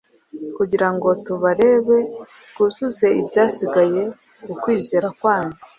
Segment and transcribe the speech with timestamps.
[0.57, 1.97] kugira ngo tubarebe
[2.49, 4.01] twuzuze ibyasigaye
[4.43, 5.57] ku kwizera kwanyu.”